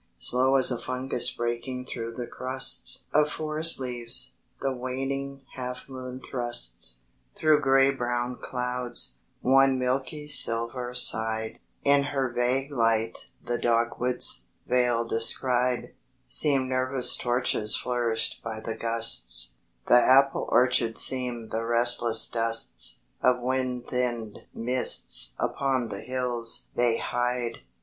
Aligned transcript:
Slow 0.17 0.55
as 0.55 0.71
a 0.71 0.79
fungus 0.81 1.29
breaking 1.29 1.85
through 1.85 2.13
the 2.15 2.25
crusts 2.25 3.05
Of 3.13 3.31
forest 3.31 3.79
leaves, 3.79 4.33
the 4.59 4.71
waning 4.73 5.43
half 5.53 5.87
moon 5.87 6.19
thrusts, 6.19 7.01
Through 7.37 7.61
gray 7.61 7.93
brown 7.93 8.37
clouds, 8.37 9.17
one 9.41 9.77
milky 9.77 10.27
silver 10.27 10.95
side; 10.95 11.59
In 11.83 12.05
her 12.05 12.31
vague 12.31 12.71
light 12.71 13.27
the 13.45 13.59
dogwoods, 13.59 14.45
vale 14.65 15.05
descried, 15.05 15.93
Seem 16.25 16.67
nervous 16.67 17.15
torches 17.15 17.75
flourished 17.77 18.41
by 18.43 18.59
the 18.59 18.75
gusts; 18.75 19.53
The 19.85 20.01
apple 20.03 20.47
orchards 20.49 20.99
seem 20.99 21.49
the 21.49 21.63
restless 21.63 22.25
dusts 22.27 23.01
Of 23.21 23.43
wind 23.43 23.85
thinned 23.85 24.47
mists 24.51 25.35
upon 25.37 25.89
the 25.89 26.01
hills 26.01 26.69
they 26.73 26.97
hide. 26.97 27.59